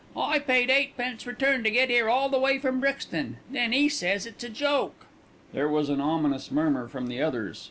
[0.17, 4.25] I paid eightpence return to get 'ere all the way from Brixton, then 'e says
[4.25, 5.05] it's a joke."
[5.53, 7.59] There was an ominous murmur from the others.